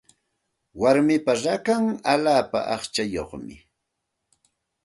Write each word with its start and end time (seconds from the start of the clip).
Warmipa 0.81 1.33
rakan 1.43 1.83
allaapa 2.13 2.59
aqchayuqmi. 2.75 3.55